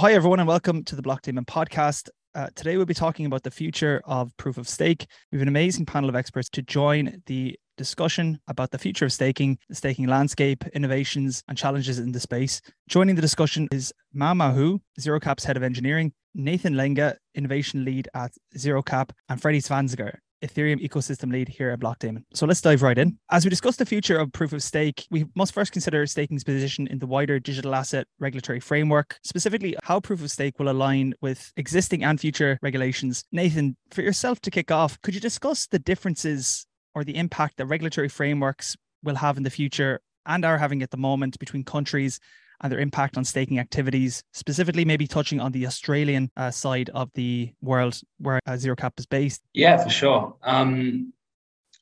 [0.00, 2.08] Hi, everyone, and welcome to the Blockdaemon podcast.
[2.32, 5.08] Uh, today, we'll be talking about the future of proof of stake.
[5.32, 9.12] We have an amazing panel of experts to join the discussion about the future of
[9.12, 12.60] staking, the staking landscape, innovations, and challenges in the space.
[12.88, 18.08] Joining the discussion is Mao Mao Hu, ZeroCap's head of engineering, Nathan Lenga, innovation lead
[18.14, 22.24] at ZeroCap, and Freddie Zwanziger, Ethereum ecosystem lead here at Blockdaemon.
[22.34, 23.18] So let's dive right in.
[23.30, 26.86] As we discuss the future of proof of stake, we must first consider staking's position
[26.86, 31.52] in the wider digital asset regulatory framework, specifically how proof of stake will align with
[31.56, 33.24] existing and future regulations.
[33.32, 37.66] Nathan, for yourself to kick off, could you discuss the differences or the impact that
[37.66, 42.20] regulatory frameworks will have in the future and are having at the moment between countries
[42.60, 47.10] and their impact on staking activities, specifically maybe touching on the Australian uh, side of
[47.14, 49.42] the world where uh, Cap is based?
[49.54, 50.36] Yeah, for sure.
[50.42, 51.12] Um,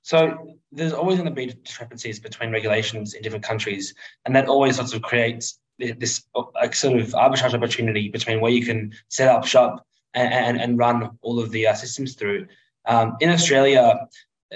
[0.02, 4.76] so there's always going to be discrepancies between regulations in different countries, and that always
[4.76, 6.22] sort of creates this
[6.54, 9.84] like, sort of arbitrage opportunity between where you can set up shop
[10.14, 12.46] and, and, and run all of the uh, systems through.
[12.86, 13.98] Um, in Australia,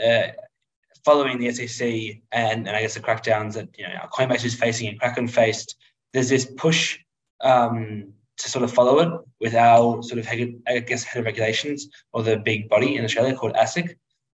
[0.03, 0.29] uh,
[1.05, 1.89] following the SEC
[2.33, 5.77] and, and I guess the crackdowns that you know Coinbase is facing and Kraken faced,
[6.13, 6.99] there's this push
[7.41, 10.29] um, to sort of follow it with our sort of,
[10.67, 13.97] I guess, head of regulations or the big body in Australia called ASIC.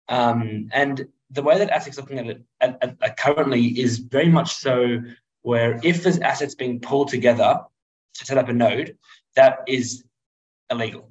[0.09, 4.29] Um, and the way that ASIC's looking at it at, at, at currently is very
[4.29, 5.01] much so
[5.43, 7.61] where if there's assets being pulled together
[8.15, 8.97] to set up a node,
[9.35, 10.03] that is
[10.69, 11.09] illegal.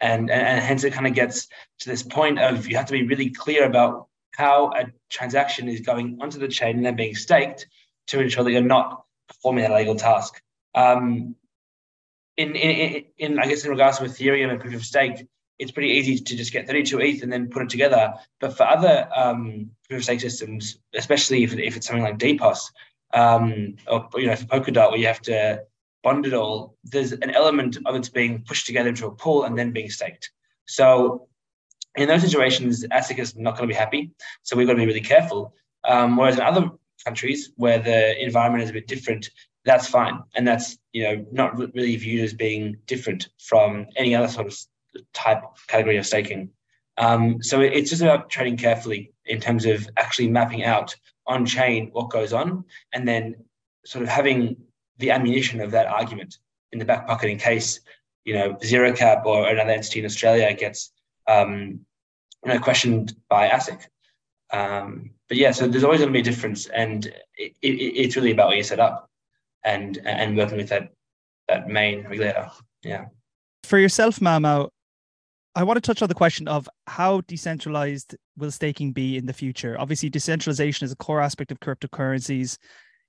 [0.00, 1.48] And, and, and hence it kind of gets
[1.80, 5.80] to this point of you have to be really clear about how a transaction is
[5.80, 7.66] going onto the chain and then being staked
[8.08, 10.40] to ensure that you're not performing that legal task.
[10.74, 11.36] Um,
[12.36, 15.26] in, in, in, I guess, in regards to Ethereum and proof of stake,
[15.58, 18.14] it's pretty easy to just get 32 ETH and then put it together.
[18.40, 22.72] But for other um, proof of stake systems, especially if, if it's something like DPoS,
[23.12, 25.62] um, or you know, for Polkadot, where you have to
[26.02, 29.56] bond it all, there's an element of it being pushed together into a pool and
[29.56, 30.30] then being staked.
[30.66, 31.28] So
[31.96, 34.10] in those situations, ASIC is not going to be happy.
[34.42, 35.54] So we've got to be really careful.
[35.84, 36.70] Um, whereas in other
[37.04, 39.30] countries where the environment is a bit different,
[39.64, 40.20] that's fine.
[40.34, 44.56] And that's, you know, not really viewed as being different from any other sort of
[45.12, 46.50] type category of staking.
[46.96, 50.94] Um, so it's just about trading carefully in terms of actually mapping out
[51.26, 53.36] on chain what goes on and then
[53.84, 54.56] sort of having
[54.98, 56.38] the ammunition of that argument
[56.72, 57.80] in the back pocket in case,
[58.24, 60.92] you know, ZeroCap or another entity in Australia gets
[61.26, 61.80] um,
[62.44, 63.80] you know, questioned by ASIC.
[64.52, 68.16] Um, but yeah, so there's always going to be a difference, and it, it, it's
[68.16, 69.08] really about what you set up
[69.64, 70.92] and and working with that
[71.48, 72.50] that main regulator.
[72.82, 73.06] Yeah.
[73.64, 74.68] For yourself, Mao,
[75.56, 79.32] I want to touch on the question of how decentralized will staking be in the
[79.32, 79.76] future.
[79.78, 82.58] Obviously, decentralization is a core aspect of cryptocurrencies.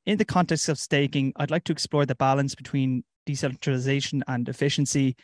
[0.06, 5.16] In the context of staking, I'd like to explore the balance between decentralization and efficiency.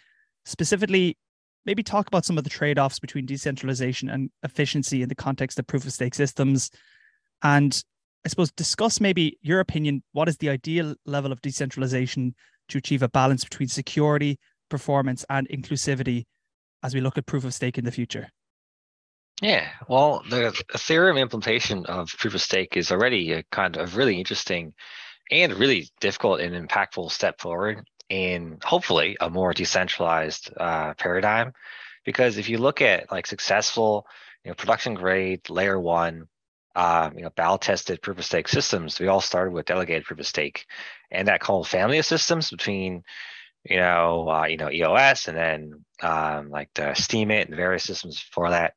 [0.45, 1.17] Specifically,
[1.65, 5.67] maybe talk about some of the trade-offs between decentralization and efficiency in the context of
[5.67, 6.71] proof of stake systems.
[7.43, 7.83] And
[8.25, 12.35] i suppose discuss maybe your opinion what is the ideal level of decentralization
[12.69, 14.37] to achieve a balance between security
[14.69, 16.25] performance and inclusivity
[16.83, 18.29] as we look at proof of stake in the future?
[19.41, 24.19] Yeah, well, the Ethereum implementation of proof of stake is already a kind of really
[24.19, 24.73] interesting
[25.31, 31.53] and really difficult and impactful step forward in hopefully a more decentralized uh, paradigm.
[32.03, 34.05] Because if you look at like successful,
[34.43, 36.27] you know, production grade layer one,
[36.75, 40.19] um, you know, battle tested proof of stake systems, we all started with delegated proof
[40.19, 40.65] of stake,
[41.09, 43.03] and that called family of systems between,
[43.63, 48.19] you know, uh, you know, EOS and then um, like the Steemit and various systems
[48.19, 48.73] for that.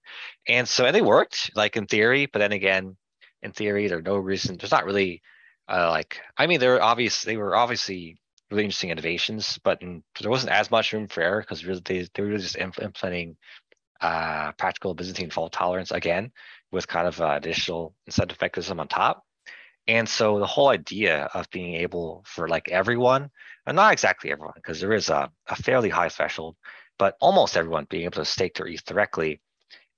[0.47, 2.97] And so and they worked like in theory, but then again,
[3.43, 4.59] in theory, there's no reason.
[4.59, 5.22] There's not really
[5.69, 7.22] uh, like I mean, they're obvious.
[7.22, 8.21] They were obviously
[8.54, 12.06] really interesting innovations, but in, there wasn't as much room for error because really they,
[12.15, 13.37] they were really just implementing
[14.00, 16.31] uh, practical Byzantine fault tolerance again
[16.72, 19.25] with kind of uh, additional incentive mechanism on top.
[19.87, 23.30] And so the whole idea of being able for like everyone,
[23.66, 26.57] and not exactly everyone, because there is a, a fairly high threshold,
[26.98, 29.41] but almost everyone being able to stake their ETH directly,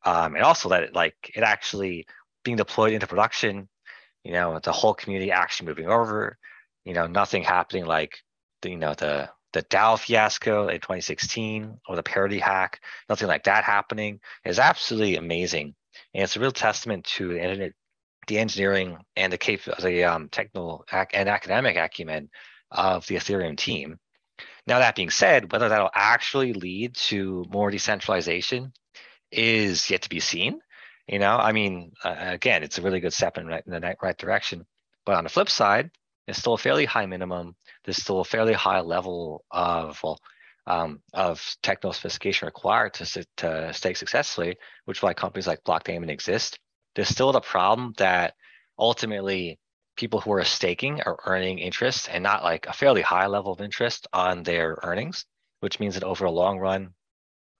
[0.05, 2.07] um, and also that it, like it actually
[2.45, 3.69] being deployed into production,
[4.25, 6.37] you know, the whole community actually moving over,
[6.85, 8.19] you know, nothing happening like
[8.67, 13.65] you know the the DAO fiasco in 2016 or the parity hack, nothing like that
[13.65, 15.75] happening is absolutely amazing.
[16.13, 17.73] And it's a real testament to the, internet,
[18.27, 22.29] the engineering and the, cap- the um, technical and academic acumen
[22.71, 23.99] of the Ethereum team.
[24.67, 28.75] Now, that being said, whether that'll actually lead to more decentralization
[29.31, 30.61] is yet to be seen.
[31.09, 33.97] You know, I mean, uh, again, it's a really good step in, right, in the
[34.03, 34.67] right direction.
[35.07, 35.91] But on the flip side,
[36.27, 40.19] it's still a fairly high minimum there's still a fairly high level of well
[40.67, 46.11] um, of techno sophistication required to, to stake successfully, which is why companies like Blockdaemon
[46.11, 46.59] exist.
[46.95, 48.35] There's still the problem that
[48.79, 49.59] ultimately
[49.97, 53.61] people who are staking are earning interest and not like a fairly high level of
[53.61, 55.25] interest on their earnings,
[55.61, 56.91] which means that over a long run,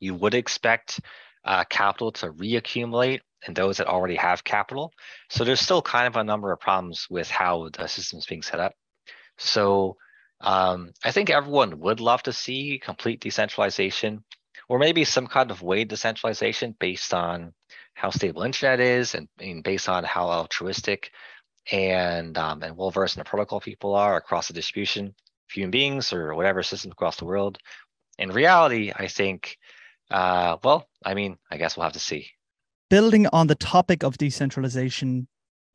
[0.01, 1.01] you would expect
[1.45, 4.93] uh, capital to reaccumulate and those that already have capital.
[5.31, 8.43] So there's still kind of a number of problems with how the system is being
[8.43, 8.75] set up.
[9.39, 9.97] So
[10.41, 14.25] um, I think everyone would love to see complete decentralization
[14.69, 17.53] or maybe some kind of weighted decentralization based on
[17.95, 21.11] how stable internet is and, and based on how altruistic
[21.73, 25.71] and um, and well versed in the protocol people are across the distribution of human
[25.71, 27.59] beings or whatever systems across the world.
[28.19, 29.59] In reality, I think,
[30.11, 32.31] uh, well, I mean, I guess we'll have to see.
[32.89, 35.27] Building on the topic of decentralization,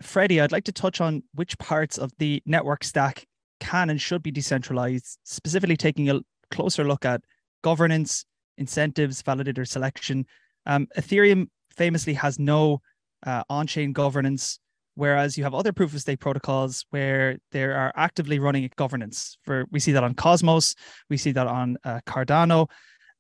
[0.01, 3.25] Freddie, I'd like to touch on which parts of the network stack
[3.59, 6.21] can and should be decentralized, specifically taking a
[6.51, 7.21] closer look at
[7.63, 8.23] governance,
[8.57, 10.25] incentives, validator selection.
[10.65, 12.81] Um, Ethereum famously has no
[13.25, 14.59] uh, on chain governance,
[14.95, 19.37] whereas you have other proof of stake protocols where they are actively running governance.
[19.43, 20.75] For we see that on Cosmos,
[21.09, 22.69] we see that on uh, Cardano.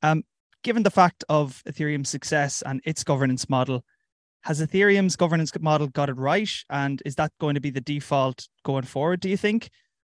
[0.01, 0.23] Um,
[0.63, 3.83] given the fact of Ethereum's success and its governance model,
[4.41, 6.49] has Ethereum's governance model got it right?
[6.69, 9.69] And is that going to be the default going forward, do you think?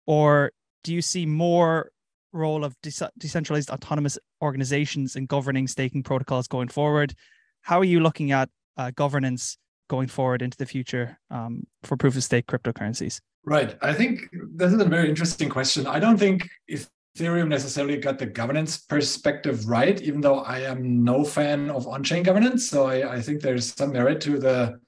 [0.06, 0.52] Or
[0.84, 1.92] do you see more
[2.34, 7.14] role of de- decentralized autonomous organizations in governing staking protocols going forward?
[7.62, 9.58] How are you looking at uh, governance
[9.90, 13.20] going forward into the future um, for proof of stake cryptocurrencies?
[13.46, 13.78] Right.
[13.82, 15.88] I think this is a very interesting question.
[15.88, 21.04] I don't think if Ethereum necessarily got the governance perspective right, even though I am
[21.04, 22.70] no fan of on chain governance.
[22.70, 24.80] So I, I think there's some merit to the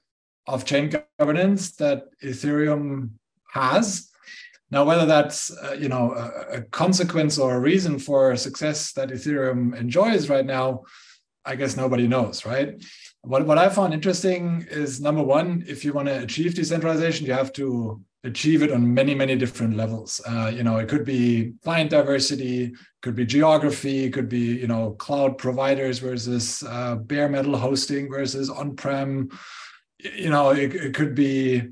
[0.46, 3.10] off chain governance that Ethereum
[3.52, 4.10] has.
[4.70, 9.10] Now, whether that's uh, you know a, a, consequence or a reason for success that
[9.10, 10.84] Ethereum enjoys right now,
[11.44, 12.82] I guess nobody knows, right?
[13.22, 17.32] What what I found interesting is number one, if you want to achieve decentralization, you
[17.32, 20.20] have to achieve it on many many different levels.
[20.26, 22.72] Uh, you know, it could be client diversity,
[23.02, 28.50] could be geography, could be you know cloud providers versus uh, bare metal hosting versus
[28.50, 29.30] on prem.
[29.98, 31.62] You know, it, it could be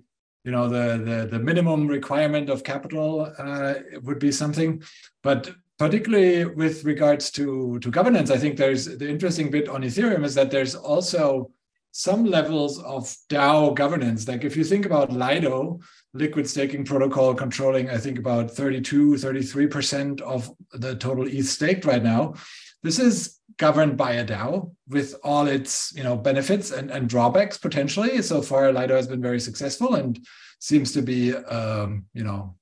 [0.45, 4.83] you know the the, the minimum requirement of capital uh, would be something
[5.23, 10.25] but particularly with regards to to governance i think there's the interesting bit on ethereum
[10.25, 11.51] is that there's also
[11.93, 15.79] some levels of dao governance like if you think about lido
[16.15, 22.03] liquid staking protocol controlling i think about 32 33% of the total eth staked right
[22.03, 22.35] now
[22.83, 27.59] this is governed by a DAO with all its you know benefits and, and drawbacks
[27.59, 28.23] potentially.
[28.23, 30.19] So far, Lido has been very successful and
[30.61, 32.57] seems to be um, you know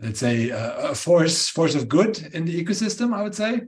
[0.00, 3.14] let's say a, force force of good in the ecosystem.
[3.14, 3.62] I would say.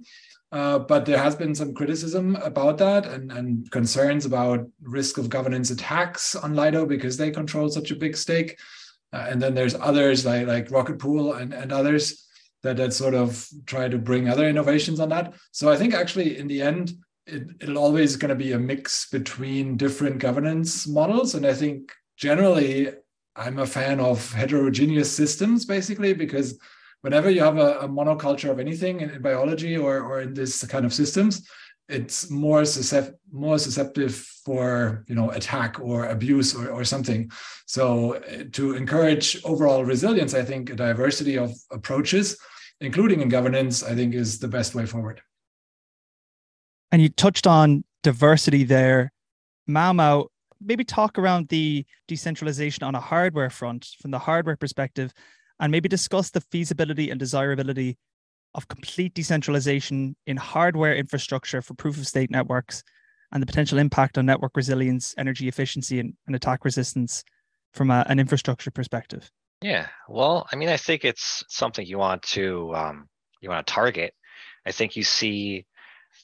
[0.52, 5.30] Uh, but there has been some criticism about that and, and concerns about risk of
[5.30, 8.58] governance attacks on Lido because they control such a big stake.
[9.14, 12.28] Uh, and then there's others like, like Rocket Pool and, and others
[12.62, 15.32] that that sort of try to bring other innovations on that.
[15.52, 16.92] So I think actually in the end,
[17.26, 21.34] it, it'll always going to be a mix between different governance models.
[21.34, 22.92] And I think generally
[23.36, 26.58] I'm a fan of heterogeneous systems basically because
[27.00, 30.64] whenever you have a, a monoculture of anything in, in, biology or, or in this
[30.66, 31.46] kind of systems,
[31.88, 32.64] it's more
[33.32, 37.30] more susceptible for you know attack or abuse or, or something.
[37.66, 42.38] So uh, to encourage overall resilience, I think a diversity of approaches
[42.82, 45.22] including in governance, I think is the best way forward.
[46.90, 49.12] And you touched on diversity there.
[49.66, 50.26] Mao,
[50.64, 55.12] maybe talk around the decentralization on a hardware front from the hardware perspective,
[55.60, 57.98] and maybe discuss the feasibility and desirability
[58.54, 62.82] of complete decentralization in hardware infrastructure for proof of stake networks
[63.32, 67.24] and the potential impact on network resilience, energy efficiency, and, and attack resistance
[67.72, 69.30] from a, an infrastructure perspective.
[69.62, 73.08] Yeah, well, I mean, I think it's something you want to um,
[73.40, 74.12] you want to target.
[74.66, 75.66] I think you see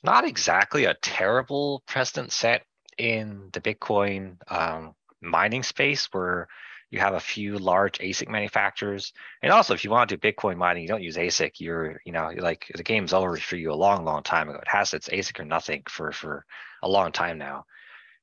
[0.03, 2.63] not exactly a terrible precedent set
[2.99, 6.49] in the Bitcoin um, mining space where
[6.91, 9.13] you have a few large ASIC manufacturers.
[9.43, 11.61] And also, if you want to do Bitcoin mining, you don't use ASIC.
[11.61, 14.59] You're, you know, like the game's over for you a long, long time ago.
[14.59, 16.45] It has its ASIC or nothing for for
[16.83, 17.67] a long time now.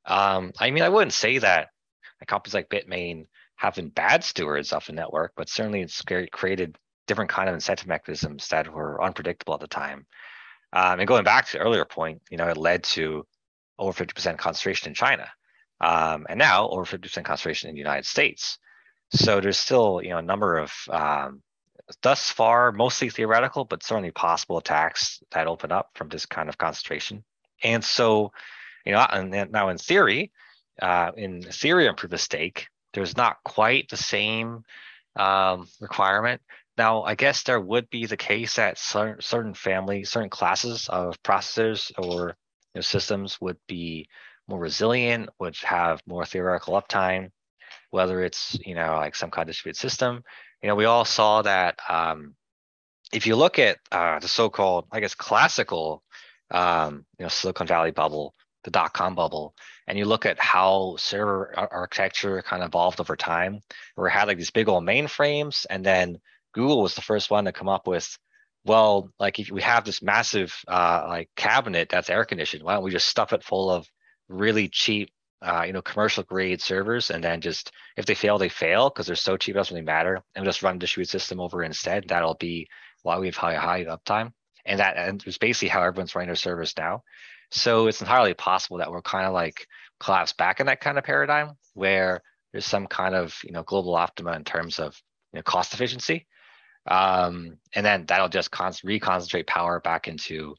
[0.06, 1.70] Um, I mean, I wouldn't say that
[2.28, 3.28] companies like Bitmain
[3.58, 6.02] have been bad stewards of the network, but certainly it's
[6.32, 6.78] created
[7.08, 10.06] different kind of incentive mechanisms that were unpredictable at the time.
[10.74, 13.26] Um, and going back to the earlier point, you know, it led to
[13.78, 15.30] over 50% concentration in China,
[15.82, 18.58] um, and now over 50% concentration in the United States.
[19.12, 21.42] So there's still, you know, a number of um,
[22.02, 26.58] thus far mostly theoretical, but certainly possible attacks that open up from this kind of
[26.58, 27.24] concentration.
[27.64, 28.32] And so,
[28.86, 30.32] you know, and now in theory,
[30.82, 34.64] uh, in Ethereum proof of stake, there's not quite the same
[35.16, 36.42] um, requirement.
[36.78, 41.22] Now, I guess there would be the case that certain, certain family, certain classes of
[41.24, 42.36] processors or
[42.76, 44.08] know, systems would be
[44.48, 47.32] more resilient, would have more theoretical uptime,
[47.90, 50.24] whether it's you know like some kind of distributed system.
[50.62, 52.36] You know, we all saw that um,
[53.12, 56.04] if you look at uh, the so-called, I guess, classical,
[56.52, 59.54] um, you know, Silicon Valley bubble, the dot-com bubble,
[59.88, 63.60] and you look at how server architecture kind of evolved over time,
[63.96, 66.20] where it had like these big old mainframes, and then
[66.54, 68.18] Google was the first one to come up with,
[68.66, 72.84] well, like if we have this massive uh, like cabinet that's air conditioned, why don't
[72.84, 73.88] we just stuff it full of
[74.28, 78.50] really cheap, uh, you know, commercial grade servers, and then just if they fail, they
[78.50, 81.64] fail because they're so cheap, it doesn't really matter, and just run distributed system over
[81.64, 82.08] instead.
[82.08, 82.68] That'll be
[83.04, 84.32] why we have high high uptime,
[84.66, 87.04] and that and it's basically how everyone's running their servers now.
[87.52, 89.68] So it's entirely possible that we're kind of like
[90.00, 93.96] collapse back in that kind of paradigm where there's some kind of you know global
[93.96, 95.00] optima in terms of
[95.34, 96.26] you know, cost efficiency,
[96.88, 100.56] um, and then that'll just con- reconcentrate power back into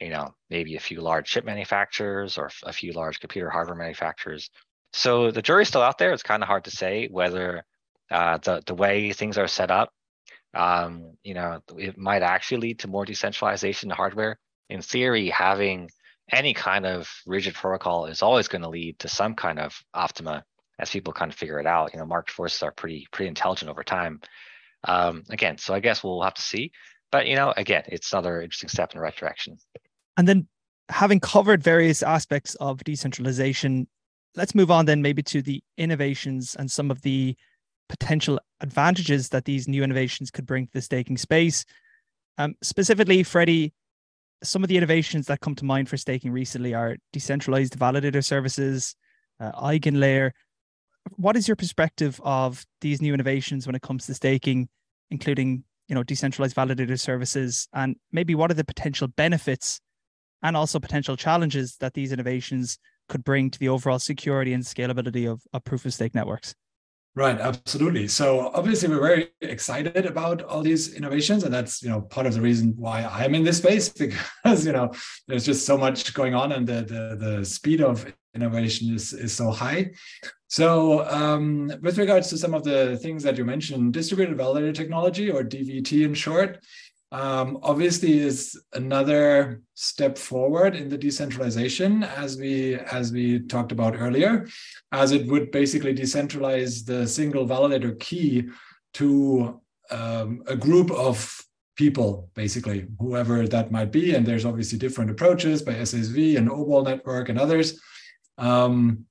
[0.00, 4.50] you know maybe a few large chip manufacturers or a few large computer hardware manufacturers.
[4.92, 6.12] So the jury's still out there.
[6.12, 7.64] It's kind of hard to say whether
[8.10, 9.90] uh, the the way things are set up,
[10.54, 14.38] um, you know, it might actually lead to more decentralization of hardware.
[14.68, 15.90] In theory, having
[16.30, 20.44] any kind of rigid protocol is always going to lead to some kind of optima
[20.78, 21.92] as people kind of figure it out.
[21.92, 24.20] You know, market forces are pretty pretty intelligent over time.
[24.84, 26.72] Um, again, so I guess we'll have to see.
[27.10, 29.58] But you know, again, it's another interesting step in the right direction.
[30.16, 30.48] And then
[30.88, 33.86] having covered various aspects of decentralization,
[34.34, 37.36] let's move on then maybe to the innovations and some of the
[37.88, 41.64] potential advantages that these new innovations could bring to the staking space.
[42.38, 43.74] Um, specifically, Freddie,
[44.42, 48.96] some of the innovations that come to mind for staking recently are decentralized validator services,
[49.40, 50.32] uh, EigenLayer.
[51.16, 54.68] What is your perspective of these new innovations when it comes to staking,
[55.10, 59.80] including you know decentralized validator services, and maybe what are the potential benefits
[60.42, 62.78] and also potential challenges that these innovations
[63.08, 66.54] could bring to the overall security and scalability of, of proof of stake networks?
[67.14, 68.08] Right, absolutely.
[68.08, 72.32] So obviously we're very excited about all these innovations, and that's you know part of
[72.32, 73.88] the reason why I'm in this space
[74.44, 74.92] because you know
[75.28, 79.34] there's just so much going on, and the the, the speed of innovation is is
[79.34, 79.90] so high.
[80.48, 85.30] So um, with regards to some of the things that you mentioned, distributed validator technology
[85.30, 86.64] or DVT in short,
[87.12, 93.94] um, obviously is another step forward in the decentralization as we as we talked about
[93.98, 94.48] earlier
[94.92, 98.48] as it would basically decentralize the single validator key
[98.94, 101.38] to um, a group of
[101.76, 104.14] people basically whoever that might be.
[104.14, 107.78] And there's obviously different approaches by ssv and obol network and others.
[108.38, 109.04] Um,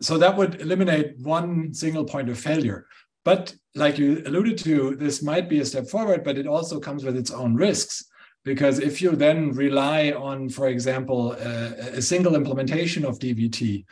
[0.00, 2.86] so that would eliminate one single point of failure
[3.26, 7.02] but like you alluded to, this might be a step forward, but it also comes
[7.04, 8.04] with its own risks.
[8.44, 13.84] Because if you then rely on, for example, a, single implementation of DVT,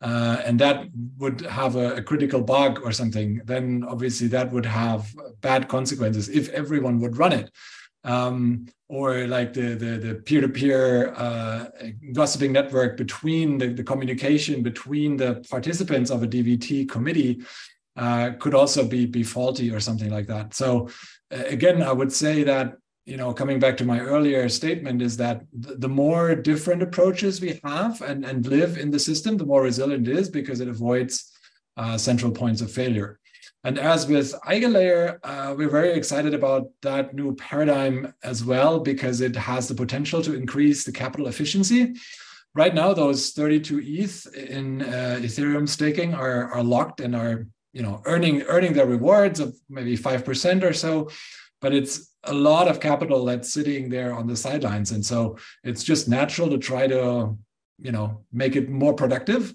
[0.00, 4.64] uh, and that would have a, a, critical bug or something, then obviously that would
[4.64, 7.50] have bad consequences if everyone would run it.
[8.04, 11.64] Um, or like the the, the peer-to-peer uh,
[12.12, 17.42] gossiping network between the, the communication between the participants of a DVT committee
[17.98, 20.54] uh, could also be be faulty or something like that.
[20.54, 20.88] So
[21.34, 25.16] uh, again, I would say that you know coming back to my earlier statement is
[25.16, 29.62] that the more different approaches we have and and live in the system, the more
[29.62, 31.32] resilient it is because it avoids
[31.76, 33.18] uh, central points of failure.
[33.64, 39.20] And as with EigenLayer, uh, we're very excited about that new paradigm as well because
[39.20, 41.94] it has the potential to increase the capital efficiency.
[42.54, 47.82] Right now, those 32 ETH in uh, Ethereum staking are, are locked and are you
[47.82, 51.08] know earning earning their rewards of maybe 5% or so
[51.60, 54.92] but it's a lot of capital that's sitting there on the sidelines.
[54.92, 57.36] And so it's just natural to try to
[57.80, 59.54] you know make it more productive.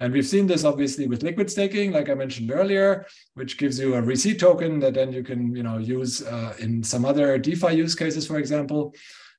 [0.00, 3.94] And we've seen this obviously with liquid staking like i mentioned earlier which gives you
[3.94, 7.74] a receipt token that then you can you know use uh, in some other defi
[7.74, 8.94] use cases for example.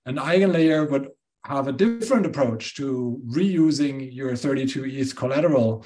[0.05, 1.09] An eigenlayer would
[1.45, 5.85] have a different approach to reusing your 32 eth collateral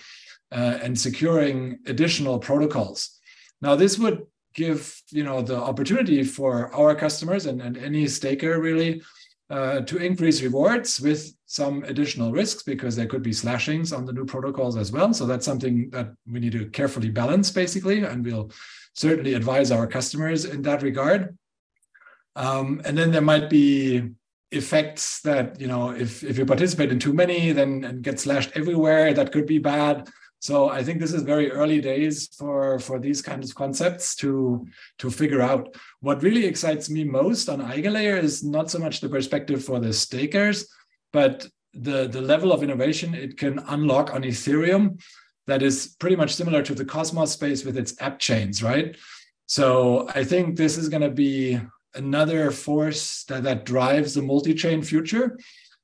[0.52, 3.20] uh, and securing additional protocols.
[3.62, 4.26] Now, this would
[4.56, 9.02] give you know the opportunity for our customers and, and any staker really
[9.50, 14.14] uh, to increase rewards with some additional risks because there could be slashings on the
[14.14, 15.14] new protocols as well.
[15.14, 18.52] So that's something that we need to carefully balance, basically, and we'll
[18.94, 21.36] certainly advise our customers in that regard.
[22.36, 24.10] Um, and then there might be
[24.52, 28.52] effects that you know if if you participate in too many, then and get slashed
[28.56, 30.10] everywhere, that could be bad.
[30.40, 34.66] So I think this is very early days for for these kinds of concepts to
[35.00, 35.76] to figure out.
[36.00, 39.94] What really excites me most on EigenLayer is not so much the perspective for the
[39.94, 40.68] stakers,
[41.12, 45.02] but the the level of innovation it can unlock on Ethereum
[45.48, 48.96] that is pretty much similar to the Cosmos space with its app chains, right?
[49.48, 51.60] So I think this is going to be
[51.96, 55.38] another force that, that drives the multi-chain future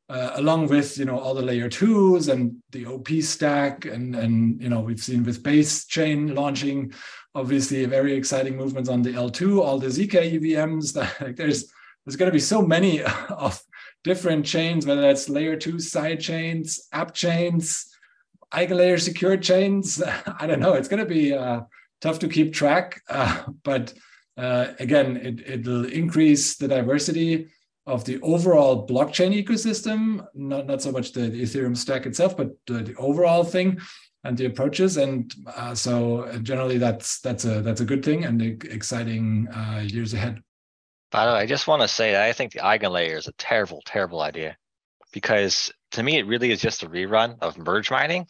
[0.10, 4.62] uh, along with you know all the layer twos and the op stack and and
[4.62, 6.92] you know we've seen with base chain launching
[7.34, 11.72] obviously very exciting movements on the l2 all the zk evms that like there's
[12.06, 13.62] there's going to be so many of
[14.04, 17.96] different chains whether that's layer two side chains app chains
[18.56, 20.02] eigenlayer secure chains.
[20.40, 20.74] I don't know.
[20.74, 21.62] It's going to be uh,
[22.02, 23.94] tough to keep track uh, but
[24.38, 27.48] uh, again it, it'll increase the diversity
[27.88, 32.52] of the overall blockchain ecosystem, not, not so much the, the Ethereum stack itself, but
[32.66, 33.80] the, the, overall thing
[34.24, 34.98] and the approaches.
[34.98, 39.84] And uh, so uh, generally that's that's a that's a good thing and exciting uh,
[39.86, 40.42] years ahead.
[41.12, 43.34] By the way, I just want to say that I think the eigenlayer is a
[43.34, 44.58] terrible, terrible idea
[45.14, 48.22] because to me it really is just a rerun of merge mining.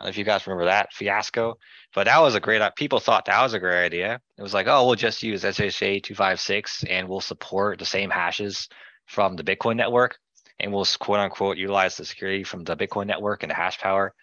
[0.00, 1.58] I don't know if you guys remember that fiasco,
[1.94, 2.62] but that was a great.
[2.76, 4.20] People thought that was a great idea.
[4.38, 7.84] It was like, oh, we'll just use SHA two five six and we'll support the
[7.84, 8.68] same hashes
[9.06, 10.18] from the Bitcoin network
[10.62, 14.14] and we'll quote unquote utilize the security from the Bitcoin network and the hash power.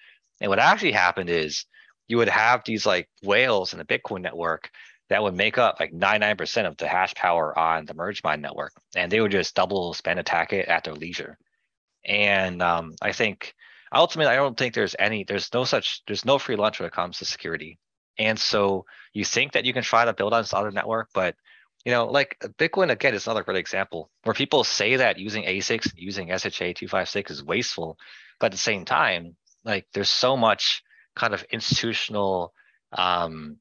[0.42, 1.66] And what actually happened is
[2.08, 4.70] you would have these like whales in the Bitcoin network
[5.10, 8.74] that would make up like 99% of the hash power on the merge mine network.
[8.96, 11.38] And they would just double spend attack it at their leisure.
[12.06, 13.54] And um, I think
[13.94, 16.94] ultimately, I don't think there's any, there's no such, there's no free lunch when it
[16.94, 17.80] comes to security.
[18.18, 21.36] And so you think that you can try to build on this other network, but
[21.86, 25.44] you know, like uh, Bitcoin again is another great example where people say that using
[25.44, 27.98] ASICs, using SHA two five six is wasteful,
[28.40, 30.84] but at the same time, like there's so much
[31.16, 32.54] kind of institutional
[32.94, 33.58] um,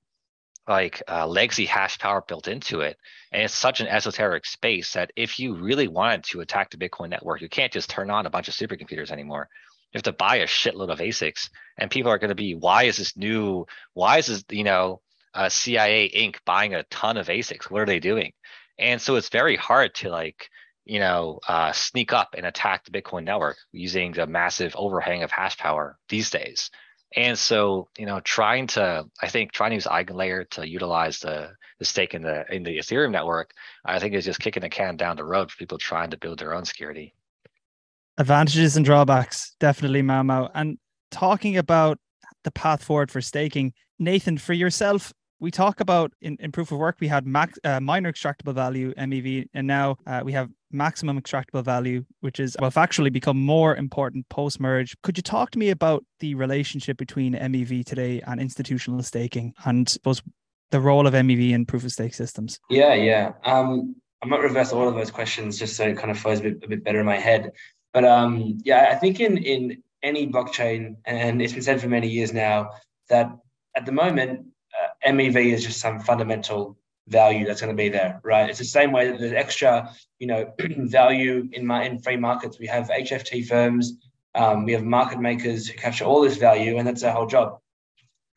[0.69, 2.99] like uh, legacy hash power built into it.
[3.33, 7.09] And it's such an esoteric space that if you really wanted to attack the Bitcoin
[7.09, 9.49] network, you can't just turn on a bunch of supercomputers anymore.
[9.93, 11.49] You have to buy a shitload of ASICs.
[11.79, 13.67] And people are going to be, why is this new?
[13.95, 15.01] Why is this, you know,
[15.35, 16.37] uh, CIA Inc.
[16.45, 17.71] buying a ton of ASICs.
[17.71, 18.33] What are they doing?
[18.79, 20.49] And so it's very hard to like,
[20.85, 25.31] you know, uh, sneak up and attack the Bitcoin network using the massive overhang of
[25.31, 26.71] hash power these days.
[27.17, 31.51] And so, you know, trying to, I think, trying to use EigenLayer to utilize the
[31.79, 33.53] the stake in the in the Ethereum network,
[33.85, 36.39] I think is just kicking the can down the road for people trying to build
[36.39, 37.15] their own security.
[38.19, 40.79] Advantages and drawbacks, definitely, Mao And
[41.11, 41.99] talking about
[42.43, 46.79] the path forward for staking, Nathan, for yourself, we talk about in, in proof of
[46.79, 51.21] work we had max uh, miner extractable value mev and now uh, we have maximum
[51.21, 55.59] extractable value which is well actually become more important post merge could you talk to
[55.59, 60.23] me about the relationship between mev today and institutional staking and suppose
[60.71, 62.61] the role of mev in proof of stake systems?
[62.71, 63.33] Yeah yeah.
[63.45, 66.43] Um i might reverse all of those questions just so it kind of flows a
[66.43, 67.53] bit, a bit better in my head.
[67.93, 72.09] But um yeah i think in in any blockchain and it's been said for many
[72.09, 72.71] years now
[73.09, 73.31] that
[73.75, 74.47] at the moment
[75.07, 78.51] MEV is just some fundamental value that's going to be there, right?
[78.51, 82.59] It's the same way that there's extra, you know, value in my in free markets.
[82.59, 83.95] We have HFT firms,
[84.35, 87.59] um, we have market makers who capture all this value, and that's their whole job,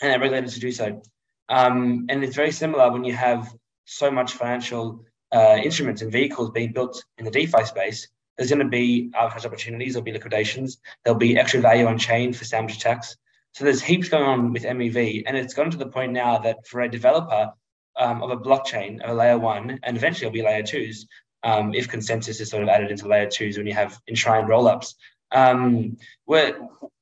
[0.02, 1.02] and they're regulated to do so.
[1.50, 3.54] Um, and it's very similar when you have
[3.86, 8.08] so much financial uh, instruments and vehicles being built in the DeFi space.
[8.38, 9.94] There's going to be arbitrage opportunities.
[9.94, 10.80] There'll be liquidations.
[11.04, 13.18] There'll be extra value on chain for sandwich attacks.
[13.54, 16.68] So there's heaps going on with MEV, and it's gotten to the point now that
[16.68, 17.52] for a developer
[17.98, 21.08] um, of a blockchain, of a layer one, and eventually it'll be layer twos,
[21.44, 24.96] um, if consensus is sort of added into layer twos when you have enshrined rollups.
[25.32, 25.98] Um,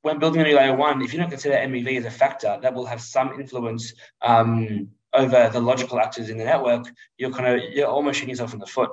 [0.01, 2.73] when building a new layer one, if you don't consider MEV as a factor, that
[2.73, 6.87] will have some influence um, over the logical actors in the network.
[7.17, 8.91] You're kind of you're almost shooting yourself in the foot,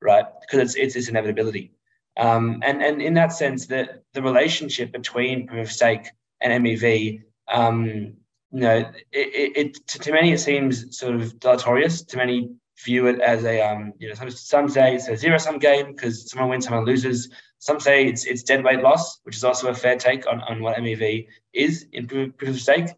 [0.00, 0.24] right?
[0.40, 1.72] Because it's it's, it's inevitability.
[2.16, 6.06] Um, and and in that sense, the the relationship between proof of stake
[6.44, 8.14] and MEV, um,
[8.52, 8.78] you know,
[9.10, 12.02] it, it, to, to, many it seems sort of deleterious.
[12.02, 12.50] To many
[12.84, 15.92] view it as a, um, you know, some, some say it's a zero sum game
[15.92, 17.30] because someone wins, someone loses.
[17.58, 20.62] Some say it's it's dead weight loss, which is also a fair take on, on
[20.62, 22.90] what MEV is in proof, proof of stake.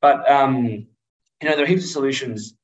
[0.00, 0.86] But um,
[1.40, 2.54] you know, there are heaps of solutions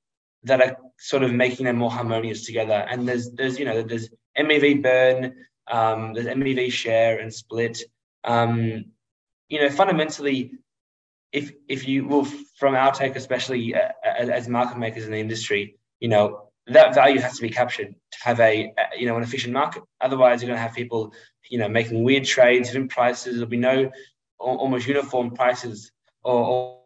[0.44, 2.86] that are sort of making them more harmonious together.
[2.88, 5.34] And there's there's you know there's MEV burn,
[5.70, 7.82] Um, there's MEV share and split.
[8.24, 8.86] Um,
[9.48, 10.52] you know, fundamentally,
[11.32, 12.24] if if you will,
[12.58, 16.94] from our take, especially uh, as, as market makers in the industry, you know, that
[16.94, 19.82] value has to be captured to have a, you know an efficient market.
[20.00, 21.12] Otherwise, you're going to have people
[21.50, 23.34] you know making weird trades, different prices.
[23.34, 23.90] There'll be no
[24.38, 25.90] almost uniform prices
[26.22, 26.78] or, or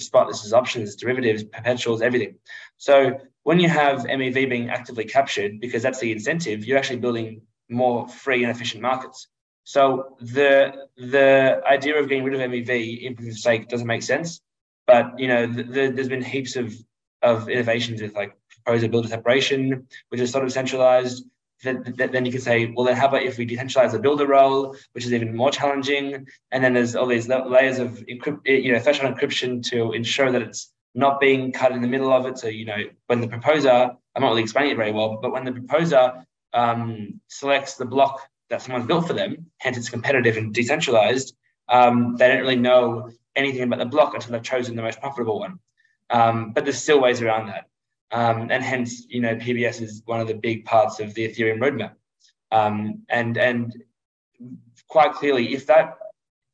[0.00, 0.28] spot.
[0.28, 2.36] This is options, derivatives, perpetuals, everything.
[2.76, 7.42] So when you have MEV being actively captured, because that's the incentive, you're actually building
[7.68, 9.28] more free and efficient markets.
[9.64, 14.02] So the the idea of getting rid of MEV in proof of stake doesn't make
[14.02, 14.40] sense.
[14.86, 16.74] But you know, the, the, there's been heaps of
[17.22, 21.24] of innovations with like proposer builder separation, which is sort of centralized.
[21.62, 24.74] Then, then you can say, well, then how about if we decentralize the builder role,
[24.94, 26.26] which is even more challenging?
[26.50, 30.42] And then there's all these layers of encrypt, you know, threshold encryption to ensure that
[30.42, 32.36] it's not being cut in the middle of it.
[32.38, 35.44] So, you know, when the proposer, I'm not really explaining it very well, but when
[35.44, 40.52] the proposer um, selects the block that someone's built for them, hence it's competitive and
[40.52, 41.34] decentralized,
[41.68, 45.40] um, they don't really know anything about the block until they've chosen the most profitable
[45.40, 45.58] one.
[46.10, 47.64] Um, but there's still ways around that.
[48.10, 51.60] Um, and hence, you know, PBS is one of the big parts of the Ethereum
[51.60, 51.92] roadmap.
[52.50, 53.82] Um, and and
[54.86, 55.96] quite clearly, if that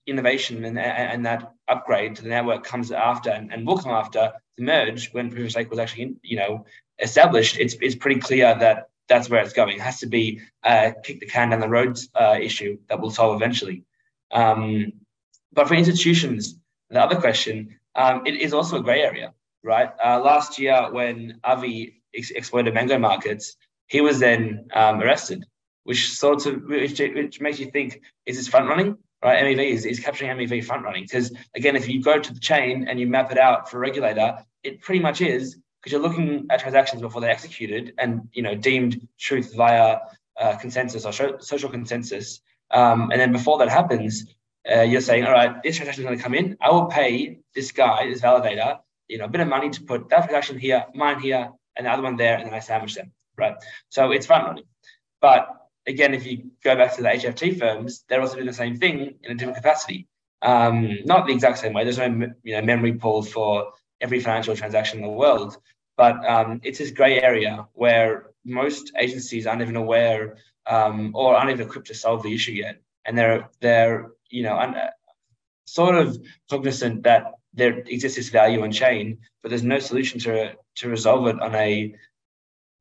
[0.06, 4.32] innovation and, and that upgrade to the network comes after and, and will come after
[4.56, 6.64] the merge when proof of stake was actually, you know,
[7.00, 9.77] established, it's it's pretty clear that that's where it's going.
[9.77, 13.11] It has to be uh, kick the can down the road uh, issue that we'll
[13.11, 13.85] solve eventually.
[14.31, 14.92] Um,
[15.53, 16.59] but for institutions,
[16.90, 19.90] the other question, um, it is also a grey area right?
[20.05, 25.44] Uh, last year, when Avi ex- exploited mango markets, he was then um, arrested,
[25.85, 28.97] which sort of which, which makes you think: is this front running?
[29.23, 32.38] Right, MEV is, is capturing MEV front running because again, if you go to the
[32.38, 36.02] chain and you map it out for a regulator, it pretty much is because you're
[36.02, 39.98] looking at transactions before they're executed and you know deemed truth via
[40.38, 42.40] uh, consensus or social consensus.
[42.70, 44.26] Um, and then before that happens,
[44.70, 46.56] uh, you're saying, all right, this transaction is going to come in.
[46.60, 50.08] I will pay this guy, this validator, you know, a bit of money to put
[50.10, 53.12] that transaction here, mine here, and the other one there, and then I sandwich them,
[53.36, 53.54] right?
[53.88, 54.64] So it's front running.
[55.20, 55.48] But
[55.86, 59.14] again, if you go back to the HFT firms, they're also doing the same thing
[59.22, 60.06] in a different capacity.
[60.42, 61.84] Um, not the exact same way.
[61.84, 65.56] There's no you know memory pool for every financial transaction in the world,
[65.96, 71.50] but um, it's this grey area where most agencies aren't even aware um, or aren't
[71.50, 74.76] even equipped to solve the issue yet, and they're they're you know un-
[75.64, 76.18] sort of
[76.50, 81.26] cognizant that there exists this value on chain, but there's no solution to to resolve
[81.26, 81.94] it on a,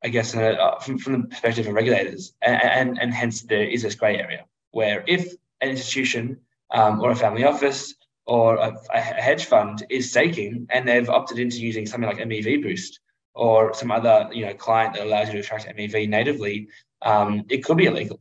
[0.04, 3.64] I guess, a, uh, from, from the perspective of regulators, and, and, and hence there
[3.64, 6.38] is this grey area where if an institution
[6.70, 7.94] um, or a family office
[8.28, 12.62] or a, a, hedge fund is staking and they've opted into using something like MEV
[12.62, 13.00] Boost
[13.34, 16.68] or some other you know client that allows you to extract MEV natively,
[17.02, 18.20] um, it could be illegal.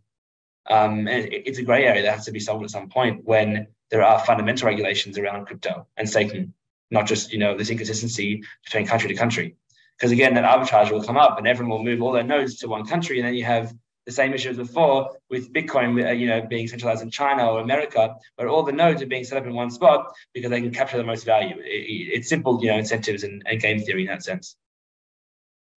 [0.69, 3.25] Um, and it, it's a grey area that has to be solved at some point
[3.25, 6.53] when there are fundamental regulations around crypto and staking,
[6.89, 9.55] not just you know this inconsistency between country to country.
[9.97, 12.69] Because again, that arbitrage will come up, and everyone will move all their nodes to
[12.69, 13.73] one country, and then you have
[14.07, 17.59] the same issue as before with Bitcoin, uh, you know, being centralized in China or
[17.59, 20.71] America, where all the nodes are being set up in one spot because they can
[20.71, 21.55] capture the most value.
[21.59, 24.55] It, it's simple, you know, incentives and, and game theory in that sense.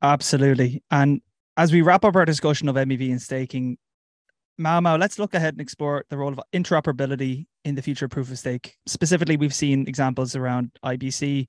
[0.00, 0.82] Absolutely.
[0.92, 1.20] And
[1.56, 3.76] as we wrap up our discussion of MEV and staking,
[4.56, 8.12] Mao Mao, let's look ahead and explore the role of interoperability in the future of
[8.12, 8.76] proof of stake.
[8.86, 11.48] Specifically, we've seen examples around IBC.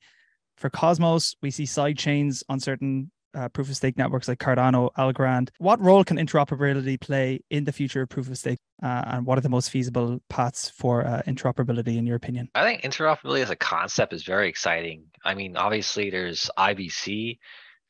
[0.58, 4.90] For Cosmos, we see side chains on certain uh, proof of stake networks like Cardano,
[4.98, 5.50] Algorand.
[5.58, 8.60] What role can interoperability play in the future of proof of stake?
[8.82, 12.50] Uh, and what are the most feasible paths for uh, interoperability, in your opinion?
[12.56, 15.04] I think interoperability as a concept is very exciting.
[15.24, 17.38] I mean, obviously, there's IBC,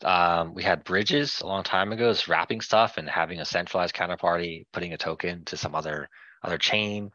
[0.04, 3.96] um, we had bridges a long time ago, is wrapping stuff and having a centralized
[3.96, 6.10] counterparty putting a token to some other
[6.44, 7.12] other chain.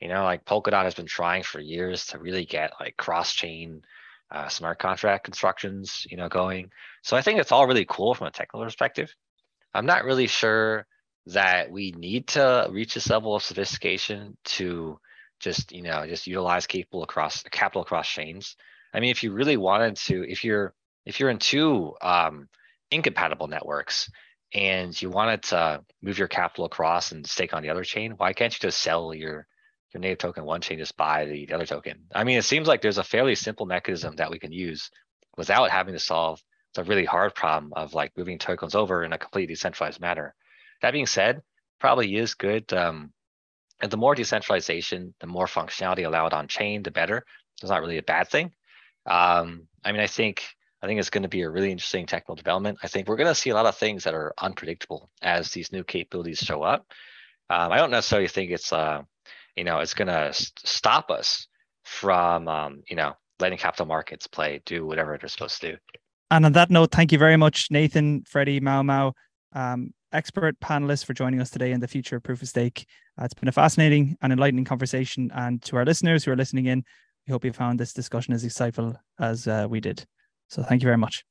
[0.00, 3.82] You know, like Polkadot has been trying for years to really get like cross chain
[4.30, 6.70] uh, smart contract constructions, you know, going.
[7.02, 9.14] So I think it's all really cool from a technical perspective.
[9.74, 10.86] I'm not really sure
[11.26, 14.98] that we need to reach this level of sophistication to
[15.40, 18.56] just, you know, just utilize capable across capital across chains.
[18.92, 22.48] I mean, if you really wanted to, if you're if you're in two um,
[22.90, 24.10] incompatible networks
[24.52, 28.32] and you wanted to move your capital across and stake on the other chain, why
[28.32, 29.46] can't you just sell your
[29.92, 32.04] your native token one chain, just buy the, the other token?
[32.14, 34.90] I mean, it seems like there's a fairly simple mechanism that we can use
[35.36, 36.42] without having to solve
[36.74, 40.34] the really hard problem of like moving tokens over in a completely decentralized manner.
[40.82, 41.42] That being said,
[41.80, 42.72] probably is good.
[42.72, 43.12] Um,
[43.80, 47.24] and the more decentralization, the more functionality allowed on chain, the better.
[47.62, 48.52] It's not really a bad thing.
[49.06, 50.44] Um, I mean, I think
[50.82, 52.78] I think it's going to be a really interesting technical development.
[52.82, 55.72] I think we're going to see a lot of things that are unpredictable as these
[55.72, 56.86] new capabilities show up.
[57.50, 59.02] Um, I don't necessarily think it's, uh,
[59.58, 61.48] you know, it's going to st- stop us
[61.84, 65.76] from, um, you know, letting capital markets play, do whatever they're supposed to do.
[66.30, 69.14] And on that note, thank you very much, Nathan, Freddie, Mao Mao,
[69.54, 72.86] um, expert panelists for joining us today in the future of proof of stake.
[73.20, 75.30] Uh, it's been a fascinating and enlightening conversation.
[75.34, 76.84] And to our listeners who are listening in,
[77.26, 80.04] we hope you found this discussion as insightful as uh, we did.
[80.48, 81.24] So thank you very much.